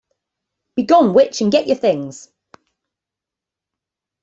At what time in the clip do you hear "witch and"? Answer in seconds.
1.13-1.51